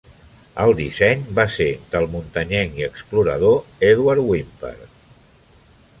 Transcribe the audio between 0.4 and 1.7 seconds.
El disseny va ser